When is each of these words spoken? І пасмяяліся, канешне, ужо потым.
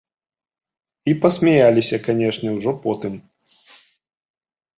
І 1.11 1.13
пасмяяліся, 1.25 1.97
канешне, 2.07 2.49
ужо 2.61 2.71
потым. 2.87 3.13